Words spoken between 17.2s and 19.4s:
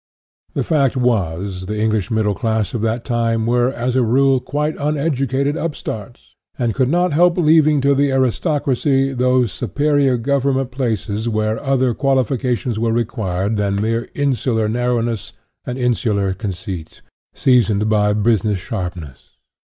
seasoned by business sharpness.